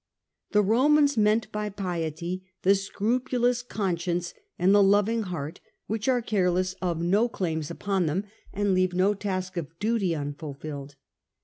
The 0.53 0.63
Romans 0.63 1.15
meant 1.15 1.51
by 1.51 1.69
piety 1.69 2.43
the 2.63 2.73
scrupulous 2.73 3.61
conscience 3.61 4.33
and 4.57 4.73
the 4.73 4.81
loving 4.81 5.21
heart 5.21 5.59
which 5.85 6.07
are 6.07 6.23
careless 6.23 6.73
of 6.81 6.99
no 7.03 7.29
claims 7.29 7.69
upon 7.69 8.07
them, 8.07 8.23
and 8.51 8.73
leave 8.73 8.95
no 8.95 9.13
task 9.13 9.57
of 9.57 9.77
duty 9.77 10.15
unfulfilled. 10.15 10.95